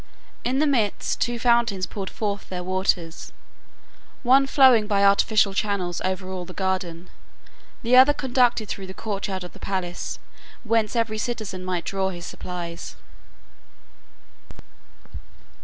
[0.43, 3.31] In the midst two fountains poured forth their waters,
[4.23, 7.11] one flowing by artificial channels over all the garden,
[7.83, 10.17] the other conducted through the courtyard of the palace,
[10.63, 12.95] whence every citizen might draw his supplies.